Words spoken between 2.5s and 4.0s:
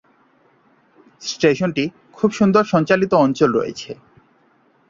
সঞ্চালিত অঞ্চল রয়েছে।